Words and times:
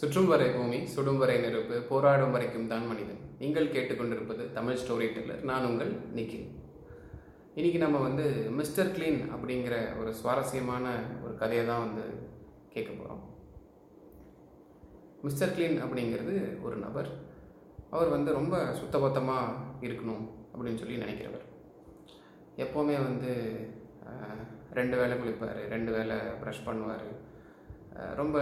சுற்றும் 0.00 0.28
வரை 0.32 0.46
பூமி 0.54 0.78
சுடும் 0.92 1.18
வரை 1.20 1.34
நெருப்பு 1.44 1.76
போராடும் 1.88 2.34
வரைக்கும் 2.34 2.68
தான் 2.70 2.86
மனிதன். 2.90 3.18
நீங்கள் 3.40 3.72
கேட்டுக்கொண்டிருப்பது 3.74 4.44
தமிழ் 4.56 4.78
ஸ்டோரி 4.82 5.06
டெல்லர். 5.16 5.42
நான் 5.50 5.66
உங்கள் 5.70 5.90
நிக்கில். 6.16 6.46
இன்னைக்கு 7.58 7.78
நம்ம 7.84 7.98
வந்து 8.06 8.24
மிஸ்டர் 8.58 8.92
கிளீன் 8.96 9.20
அப்படிங்கிற 9.34 9.74
ஒரு 10.00 10.10
சுவாரஸ்யமான 10.20 10.86
ஒரு 11.24 11.32
கதையை 11.42 11.64
தான் 11.70 11.84
வந்து 11.86 12.04
கேட்க 12.74 12.90
போகிறோம் 12.92 13.22
மிஸ்டர் 15.26 15.54
கிளீன் 15.56 15.78
அப்படிங்கிறது 15.84 16.36
ஒரு 16.66 16.76
நபர். 16.86 17.10
அவர் 17.94 18.14
வந்து 18.16 18.32
ரொம்ப 18.40 18.56
சுத்தபத்தமாக 18.80 19.56
இருக்கணும் 19.86 20.24
அப்படின்னு 20.52 20.82
சொல்லி 20.82 21.02
நினைக்கிறவர். 21.04 21.46
எப்போவுமே 22.64 22.96
வந்து 23.08 23.32
ரெண்டு 24.78 24.96
வேளை 25.00 25.14
குளிப்பார் 25.20 25.60
ரெண்டு 25.74 25.90
வேளை 25.96 26.16
ப்ரஷ் 26.42 26.66
பண்ணுவார். 26.68 27.10
ரொம்ப 28.20 28.38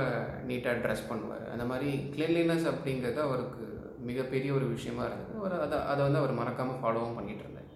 நீட்டாக 0.49 0.83
ட்ரெஸ் 0.85 1.09
பண்ணுவார். 1.11 1.47
அந்த 1.55 1.65
மாதிரி 1.71 1.91
கிளீன்லினஸ் 2.15 2.67
அப்படிங்கிறது 2.73 3.21
அவருக்கு 3.27 3.65
மிகப்பெரிய 4.09 4.51
ஒரு 4.59 4.67
விஷயமா 4.75 5.05
இருந்தது. 5.05 5.39
அவர் 5.41 5.55
அதை 5.65 5.79
அதை 5.93 6.01
வந்து 6.07 6.21
அவர் 6.23 6.39
மறக்காமல் 6.41 6.81
ஃபாலோவும் 6.83 7.17
பண்ணிகிட்டு 7.19 7.45
இருந்தார். 7.45 7.71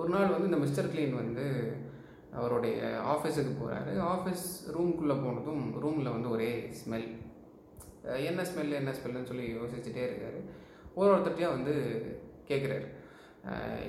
ஒரு 0.00 0.08
நாள் 0.14 0.34
வந்து 0.34 0.50
இந்த 0.50 0.60
மிஸ்டர் 0.64 0.90
கிளீன் 0.92 1.14
வந்து 1.22 1.44
அவருடைய 2.38 2.76
ஆஃபீஸுக்கு 3.12 3.52
போகிறாரு 3.60 3.92
ஆஃபீஸ் 4.14 4.44
ரூம்குள்ளே 4.76 5.16
போனதும் 5.24 5.62
ரூமில் 5.84 6.14
வந்து 6.16 6.28
ஒரே 6.36 6.50
ஸ்மெல் 6.80 7.08
என்ன 8.30 8.40
ஸ்மெல் 8.50 8.76
என்ன 8.80 8.90
ஸ்மெல்லுன்னு 8.98 9.30
சொல்லி 9.30 9.46
யோசிச்சுட்டே 9.58 10.02
இருக்காரு. 10.08 10.40
ஒரு 10.98 11.08
ஒருத்தர்ட்டையும் 11.14 11.56
வந்து 11.56 11.74
கேட்குறாரு 12.50 12.86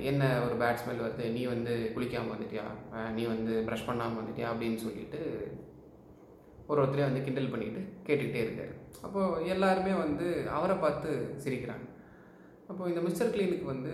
என்ன 0.09 0.23
ஒரு 0.45 0.55
பேட் 0.61 0.81
ஸ்மெல் 0.81 1.03
வருது? 1.03 1.25
நீ 1.35 1.43
வந்து 1.45 1.73
குளிக்காமல் 1.95 2.33
வந்துட்டியா? 2.33 2.65
நீ 3.17 3.23
வந்து 3.33 3.53
ப்ரஷ் 3.67 3.87
பண்ணாமல் 3.89 4.19
வந்துட்டியா? 4.21 4.47
அப்படின்னு 4.53 4.79
சொல்லிட்டு 4.85 5.21
ஒரு 6.67 6.83
ஒருத்தரையும் 6.83 7.09
வந்து 7.09 7.23
கிண்டல் 7.23 7.49
பண்ணிக்கிட்டு 7.49 8.13
கேட்டுக்கிட்டே 8.13 8.41
இருக்கார். 8.41 8.73
அப்போது 9.01 9.47
எல்லாருமே 9.47 9.93
வந்து 9.93 10.49
அவரை 10.49 10.75
பார்த்து 10.75 11.35
சிரிக்கிறாங்க. 11.43 11.89
அப்போது 12.67 12.89
இந்த 12.89 13.01
மிஸ்டர் 13.01 13.35
கிளீனுக்கு 13.35 13.63
வந்து 13.63 13.93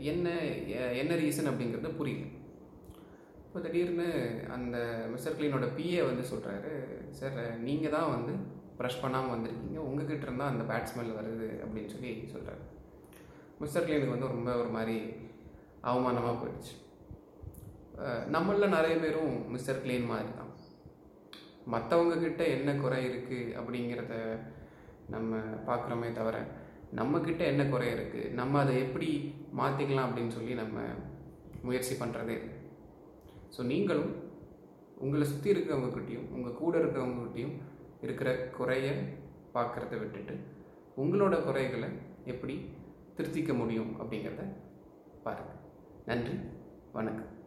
என்ன 0.00 0.40
எ- 0.42 0.96
என்ன 0.96 1.14
ரீசன் 1.14 1.50
அப்படிங்கிறது 1.50 1.96
புரியல. 1.96 2.24
இப்போ 3.46 3.60
திடீர்னு 3.60 4.40
அந்த 4.50 5.06
மிஸ்டர் 5.10 5.32
கிளீனோட 5.32 5.68
பிஏ 5.78 6.04
வந்து 6.04 6.28
சொல்கிறாரு 6.28 6.72
சார் 7.10 7.58
நீங்கள் 7.58 7.90
தான் 7.90 8.10
வந்து 8.10 8.32
ப்ரஷ் 8.78 9.02
பண்ணாமல் 9.02 9.38
வந்திருக்கீங்க. 9.38 9.76
உங்ககிட்ட 9.76 10.26
இருந்தால் 10.26 10.48
அந்த 10.48 10.74
பேட் 10.74 10.88
ஸ்மெல் 10.90 11.10
வருது 11.10 11.48
அப்படின்னு 11.64 11.86
சொல்லி 11.86 12.28
சொல்கிறாரு 12.32 12.64
மிஸ்டர் 13.58 13.88
கிளீனுக்கு 13.88 14.10
வந்து 14.10 14.28
ரொம்ப 14.28 14.56
ஒரு 14.56 14.68
மாதிரி 14.68 14.96
அவமானமாக 15.82 16.38
போயிடுச்சு. 16.42 16.72
நம்மளில் 18.32 18.68
நிறைய 18.68 18.96
பேரும் 18.96 19.50
மிஸ்டர் 19.50 19.86
கிளீன் 19.86 20.06
மாதிரி 20.06 20.28
தான். 20.36 20.52
மற்றவங்கக்கிட்ட 21.66 22.42
என்ன 22.48 22.74
குறை 22.74 23.04
இருக்குது 23.04 23.54
அப்படிங்கிறத 23.56 24.14
நம்ம 25.08 25.36
பார்க்குறோமே 25.66 26.12
தவிர 26.12 26.36
நம்மக்கிட்ட 26.92 27.42
என்ன 27.44 27.62
குறை 27.64 27.88
இருக்குது 27.92 28.32
நம்ம 28.32 28.58
அதை 28.58 28.74
எப்படி 28.82 29.08
மாற்றிக்கலாம் 29.52 30.08
அப்படின்னு 30.08 30.28
சொல்லி 30.28 30.54
நம்ம 30.54 30.80
முயற்சி 31.62 31.94
பண்ணுறதே 31.94 32.36
ஸோ 33.56 33.62
நீங்களும் 33.62 34.12
உங்களை 34.96 35.26
சுற்றி 35.26 35.50
இருக்கிறவங்கக்கிட்டையும் 35.50 36.30
உங்கள் 36.30 36.52
கூட 36.52 36.78
இருக்கிறவங்கக்கிட்டையும் 36.78 37.56
இருக்கிற 38.02 38.30
குறைய 38.50 38.88
பார்க்குறத 39.52 39.98
விட்டுட்டு 39.98 40.34
உங்களோட 40.96 41.44
குறைகளை 41.44 41.88
எப்படி 42.24 42.54
திருத்திக்க 43.16 43.54
முடியும் 43.54 44.00
அப்படிங்கிறத 44.00 44.44
பாருங்கள் 45.22 45.60
நன்றி 46.06 46.34
வணக்கம். 46.92 47.43